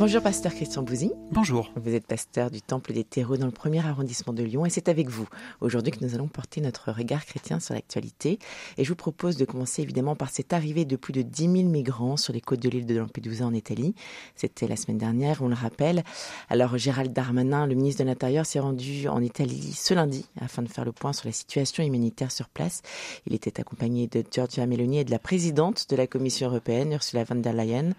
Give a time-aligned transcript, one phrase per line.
[0.00, 1.12] Bonjour pasteur Christian Bouzy.
[1.30, 1.70] Bonjour.
[1.76, 4.88] Vous êtes pasteur du Temple des Terreaux dans le premier arrondissement de Lyon et c'est
[4.88, 5.28] avec vous
[5.60, 8.38] aujourd'hui que nous allons porter notre regard chrétien sur l'actualité.
[8.78, 11.54] Et je vous propose de commencer évidemment par cette arrivée de plus de 10 000
[11.68, 13.94] migrants sur les côtes de l'île de Lampedusa en Italie.
[14.36, 16.02] C'était la semaine dernière, on le rappelle.
[16.48, 20.68] Alors Gérald Darmanin, le ministre de l'Intérieur, s'est rendu en Italie ce lundi afin de
[20.68, 22.80] faire le point sur la situation humanitaire sur place.
[23.26, 27.24] Il était accompagné de Giorgia Meloni et de la présidente de la Commission européenne, Ursula
[27.24, 27.92] von der Leyen.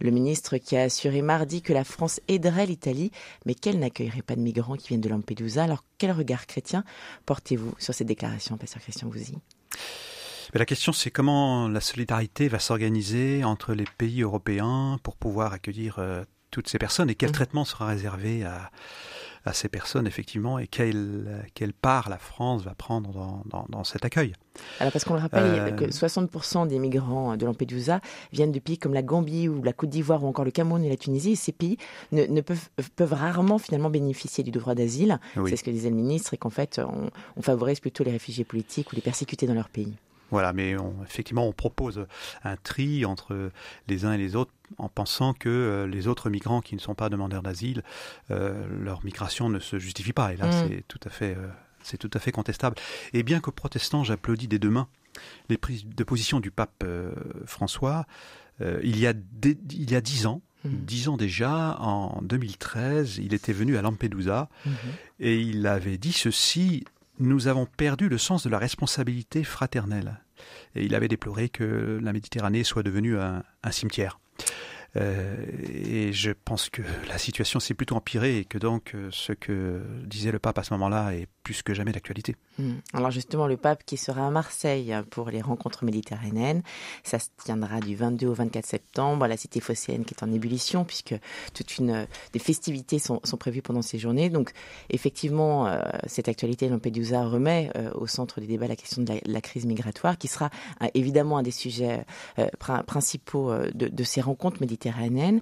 [0.00, 3.10] Le ministre qui a assuré mardi dit que la France aiderait l'Italie,
[3.46, 5.64] mais qu'elle n'accueillerait pas de migrants qui viennent de Lampedusa.
[5.64, 6.84] Alors, quel regard chrétien
[7.26, 9.38] portez-vous sur cette déclaration, Pasteur Christian Gouzy?
[10.54, 15.98] La question, c'est comment la solidarité va s'organiser entre les pays européens pour pouvoir accueillir
[15.98, 17.32] euh, toutes ces personnes et quel mmh.
[17.32, 18.70] traitement sera réservé à,
[19.44, 23.84] à ces personnes, effectivement, et quelle, quelle part la France va prendre dans, dans, dans
[23.84, 24.32] cet accueil.
[24.80, 25.70] Alors, parce qu'on le rappelle, euh...
[25.70, 28.00] que 60% des migrants de Lampedusa
[28.32, 30.88] viennent de pays comme la Gambie ou la Côte d'Ivoire ou encore le Cameroun et
[30.88, 31.76] la Tunisie, et ces pays
[32.12, 35.18] ne, ne peuvent, peuvent, rarement finalement bénéficier du droit d'asile.
[35.36, 35.50] Oui.
[35.50, 38.44] C'est ce que disait le ministre, et qu'en fait, on, on favorise plutôt les réfugiés
[38.44, 39.94] politiques ou les persécutés dans leur pays.
[40.32, 42.06] Voilà, mais on, effectivement, on propose
[42.42, 43.50] un tri entre
[43.86, 46.94] les uns et les autres en pensant que euh, les autres migrants qui ne sont
[46.94, 47.82] pas demandeurs d'asile,
[48.30, 50.32] euh, leur migration ne se justifie pas.
[50.32, 50.68] Et là, mmh.
[50.68, 51.46] c'est tout à fait, euh,
[51.82, 52.76] c'est tout à fait contestable.
[53.12, 54.88] Et bien que protestant, j'applaudis des deux mains
[55.48, 57.12] les prises de position du pape euh,
[57.46, 58.06] François.
[58.60, 60.68] Euh, il y a des, il y a dix ans, mmh.
[60.70, 64.70] dix ans déjà, en 2013, il était venu à Lampedusa mmh.
[65.20, 66.84] et il avait dit ceci
[67.22, 70.20] nous avons perdu le sens de la responsabilité fraternelle.
[70.74, 74.18] Et il avait déploré que la Méditerranée soit devenue un, cimetière.
[74.96, 75.36] Euh,
[75.72, 79.80] et je pense que la situation s'est plutôt empirée et que donc euh, ce que
[80.04, 82.36] disait le pape à ce moment-là est plus que jamais d'actualité.
[82.58, 82.72] Mmh.
[82.92, 86.62] Alors justement, le pape qui sera à Marseille pour les rencontres méditerranéennes,
[87.02, 89.26] ça se tiendra du 22 au 24 septembre.
[89.26, 91.14] La cité phocéenne qui est en ébullition puisque
[91.54, 94.30] toute une des festivités sont, sont prévues pendant ces journées.
[94.30, 94.52] Donc
[94.90, 99.40] effectivement, euh, cette actualité Lampedusa remet euh, au centre des débats la question de la,
[99.40, 100.50] crise migratoire, qui sera
[100.82, 102.04] euh, évidemment un des sujets
[102.58, 105.40] pr principaux de, de, ces rencontres méditerranéennes.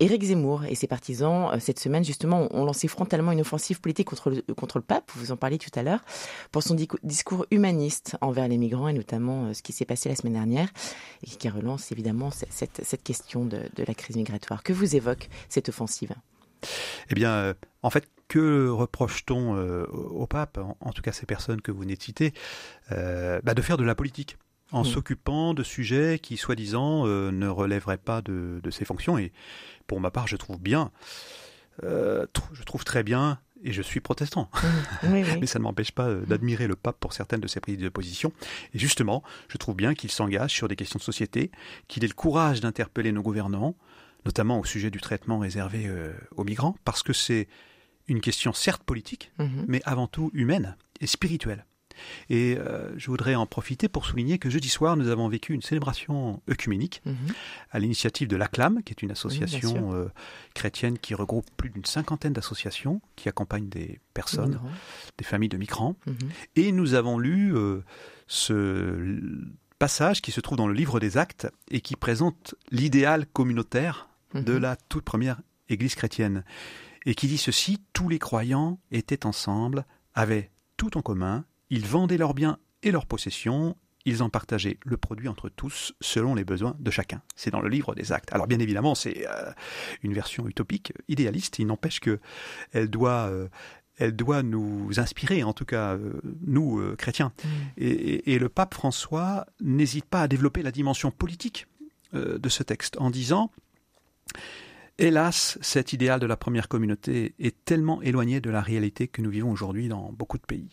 [0.00, 4.30] Éric Zemmour et ses partisans cette semaine justement ont lancé frontalement une offensive politique contre
[4.30, 5.10] le, contre le pape.
[5.14, 6.00] Vous en parliez tout à l'heure
[6.52, 10.34] pour son discours humaniste envers les migrants et notamment ce qui s'est passé la semaine
[10.34, 10.68] dernière
[11.22, 14.62] et qui relance évidemment cette, cette question de, de la crise migratoire.
[14.62, 16.14] Que vous évoque cette offensive?
[17.10, 21.60] Eh bien, euh, en fait, que reproche-t-on euh, au pape, en, tout cas ces personnes
[21.60, 22.32] que vous venez de citer,
[22.92, 24.38] euh, bah de faire de la politique
[24.72, 24.86] en mmh.
[24.86, 29.18] s'occupant de sujets qui, soi-disant, euh, ne relèveraient pas de, de, ses fonctions.
[29.18, 29.32] Et
[29.86, 30.90] pour ma part, je trouve bien,
[31.82, 34.50] euh, je trouve très bien et je suis protestant.
[34.52, 35.06] Mmh.
[35.12, 35.36] Oui, oui.
[35.40, 37.88] Mais ça ne m'empêche pas euh, d'admirer le pape pour certaines de ses prises de
[37.88, 38.32] position.
[38.74, 41.50] Et justement, je trouve bien qu'il s'engage sur des questions de société,
[41.88, 43.74] qu'il ait le courage d'interpeller nos gouvernants,
[44.24, 47.48] notamment au sujet du traitement réservé euh, aux migrants, parce que c'est
[48.06, 49.44] une question certes politique, Mmh.
[49.44, 49.64] mmh.
[49.68, 51.64] mais avant tout humaine et spirituelle.
[52.30, 55.62] Et euh, je voudrais en profiter pour souligner que jeudi soir, nous avons vécu une
[55.62, 57.12] célébration œcuménique mmh.
[57.70, 60.08] à l'initiative de l'ACLAM, qui est une association oui, euh,
[60.54, 64.60] chrétienne qui regroupe plus d'une cinquantaine d'associations qui accompagnent des personnes,
[65.18, 65.96] des familles de migrants.
[66.06, 66.12] Mmh.
[66.56, 67.82] Et nous avons lu euh,
[68.26, 69.30] ce
[69.78, 74.40] passage qui se trouve dans le livre des actes et qui présente l'idéal communautaire mmh.
[74.42, 76.44] de la toute première Église chrétienne.
[77.06, 79.84] Et qui dit ceci, tous les croyants étaient ensemble,
[80.14, 84.96] avaient tout en commun, ils vendaient leurs biens et leurs possessions, ils en partageaient le
[84.96, 87.22] produit entre tous selon les besoins de chacun.
[87.36, 88.32] C'est dans le livre des actes.
[88.32, 89.50] Alors bien évidemment, c'est euh,
[90.02, 92.20] une version utopique, idéaliste, il n'empêche que
[92.72, 93.48] elle doit euh,
[93.96, 97.32] elle doit nous inspirer, en tout cas euh, nous euh, chrétiens.
[97.44, 97.48] Mmh.
[97.76, 101.66] Et, et, et, le pape François n'hésite pas à développer la dimension politique
[102.14, 103.50] euh, de ce texte en disant
[104.98, 109.30] Hélas, cet idéal de la première communauté est tellement éloigné de la réalité que nous
[109.30, 110.68] vivons aujourd'hui dans beaucoup de pays.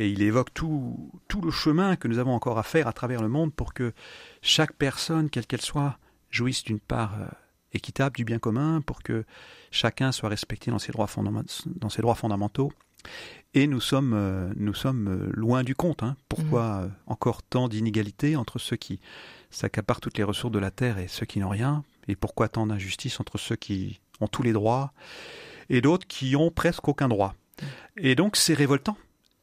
[0.00, 3.20] Et il évoque tout, tout, le chemin que nous avons encore à faire à travers
[3.20, 3.92] le monde pour que
[4.40, 5.98] chaque personne, quelle qu'elle soit,
[6.30, 7.26] jouisse d'une part euh,
[7.74, 9.26] équitable du bien commun, pour que
[9.70, 11.06] chacun soit respecté dans ses droits,
[11.66, 12.72] dans ses droits fondamentaux.
[13.52, 16.02] Et nous sommes, euh, nous sommes euh, loin du compte.
[16.02, 16.16] Hein.
[16.30, 16.92] Pourquoi mmh.
[17.06, 19.00] encore tant d'inégalités entre ceux qui
[19.50, 21.84] s'accaparent toutes les ressources de la terre et ceux qui n'ont rien?
[22.08, 24.94] Et pourquoi tant d'injustice entre ceux qui ont tous les droits
[25.68, 27.34] et d'autres qui ont presque aucun droit?
[27.98, 28.96] Et donc c'est révoltant.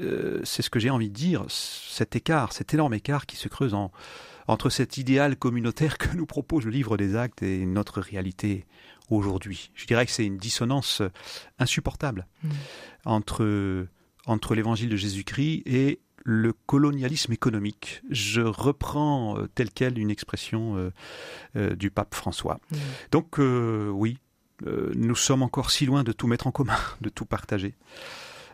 [0.00, 3.48] Euh, c'est ce que j'ai envie de dire, cet écart, cet énorme écart qui se
[3.48, 3.92] creuse en,
[4.48, 8.66] entre cet idéal communautaire que nous propose le livre des actes et notre réalité
[9.10, 9.70] aujourd'hui.
[9.74, 11.02] Je dirais que c'est une dissonance
[11.58, 12.50] insupportable Mm.
[13.04, 13.86] entre,
[14.26, 18.02] entre l'évangile de Jésus-Christ et le colonialisme économique.
[18.10, 20.90] Je reprends euh, tel quel une expression euh,
[21.56, 22.60] euh, du pape François.
[22.70, 22.76] Mm.
[23.10, 24.18] Donc euh, oui,
[24.66, 27.74] euh, nous sommes encore si loin de tout mettre en commun, de tout partager,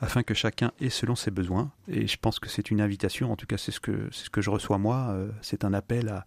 [0.00, 1.72] afin que chacun ait selon ses besoins.
[1.88, 4.30] Et je pense que c'est une invitation, en tout cas c'est ce que, c'est ce
[4.30, 6.24] que je reçois moi, euh, c'est un appel à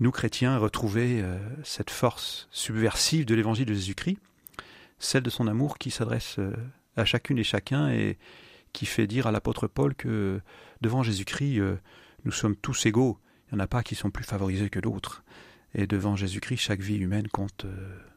[0.00, 4.18] nous chrétiens retrouver euh, cette force subversive de l'évangile de Jésus-Christ,
[4.98, 6.52] celle de son amour qui s'adresse euh,
[6.96, 8.18] à chacune et chacun et
[8.72, 10.40] qui fait dire à l'apôtre Paul que
[10.80, 11.60] devant Jésus-Christ,
[12.24, 13.18] nous sommes tous égaux.
[13.46, 15.24] Il n'y en a pas qui sont plus favorisés que d'autres.
[15.74, 17.64] Et devant Jésus-Christ, chaque vie humaine compte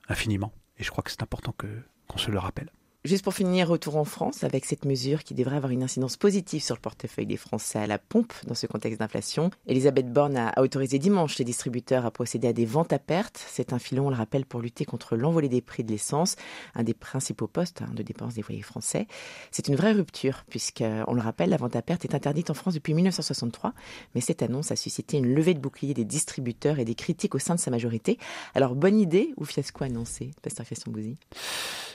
[0.10, 0.54] infiniment.
[0.78, 1.68] Et je crois que c'est important que,
[2.08, 2.72] qu'on se le rappelle.
[3.06, 6.62] Juste pour finir, retour en France avec cette mesure qui devrait avoir une incidence positive
[6.62, 9.52] sur le portefeuille des Français à la pompe dans ce contexte d'inflation.
[9.68, 13.42] Elisabeth Borne a autorisé dimanche les distributeurs à procéder à des ventes à perte.
[13.48, 16.36] C'est un filon, on le rappelle, pour lutter contre l'envolée des prix de l'essence,
[16.76, 19.08] un des principaux postes hein, de dépenses des foyers français.
[19.50, 22.54] C'est une vraie rupture puisque, on le rappelle, la vente à perte est interdite en
[22.54, 23.76] France depuis 1963.
[24.14, 27.40] Mais cette annonce a suscité une levée de bouclier des distributeurs et des critiques au
[27.40, 28.18] sein de sa majorité.
[28.56, 31.16] Alors, bonne idée ou fiasco annoncé, Pasteur Christian Bouzy?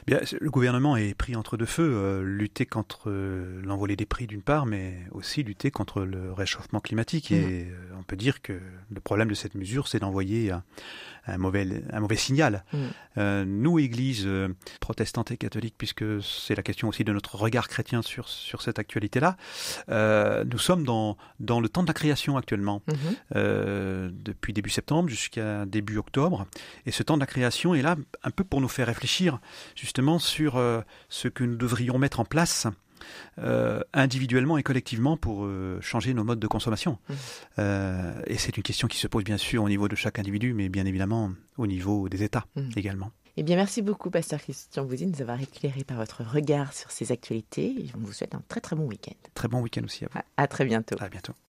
[0.07, 4.27] Bien, le gouvernement est pris entre deux feux, euh, lutter contre euh, l'envolée des prix
[4.27, 7.33] d'une part, mais aussi lutter contre le réchauffement climatique.
[7.33, 8.61] Et euh, on peut dire que
[8.91, 10.63] le problème de cette mesure, c'est d'envoyer un,
[11.27, 12.65] un mauvais, un mauvais signal.
[13.17, 14.29] Euh, nous, Église
[14.81, 18.79] protestante et catholique, puisque c'est la question aussi de notre regard chrétien sur, sur cette
[18.79, 19.37] actualité-là,
[20.45, 22.83] nous sommes dans, dans le temps de la création actuellement.
[22.89, 22.97] Mhm.
[23.37, 26.47] Euh, depuis début septembre jusqu'à début octobre.
[26.87, 29.39] Et ce temps de la création est là un peu pour nous faire réfléchir
[29.75, 32.67] justement sur euh, ce que nous devrions mettre en place
[33.39, 36.99] euh, individuellement et collectivement pour euh, changer nos modes de consommation.
[37.09, 37.17] Mhm.
[37.59, 40.55] Euh, et c'est une question qui se pose bien sûr au niveau de chaque individu,
[40.55, 42.71] mais bien évidemment au niveau des États Mhm.
[42.77, 43.11] également.
[43.37, 46.93] Eh bien, merci beaucoup, Pasteur Christian Bouzy, de nous avoir éclairé par votre regard sur
[46.93, 47.67] ces actualités.
[47.67, 49.13] Et on vous souhaite un très très bon week-end.
[49.35, 50.19] Très bon week-end aussi à vous.
[50.21, 50.95] À- à très bientôt.
[51.01, 51.35] À bientôt.